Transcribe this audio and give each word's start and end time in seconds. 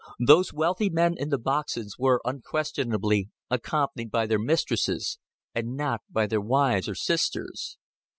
Those 0.19 0.51
wealthy 0.51 0.89
men 0.89 1.13
in 1.15 1.29
the 1.29 1.37
boxes 1.37 1.95
were 1.99 2.21
unquestionably 2.25 3.29
accompanied 3.51 4.09
by 4.09 4.25
their 4.25 4.39
mistresses 4.39 5.19
and 5.53 5.75
not 5.77 6.01
by 6.09 6.25
their 6.25 6.41
wives 6.41 6.89
or 6.89 6.95
sisters. 6.95 7.77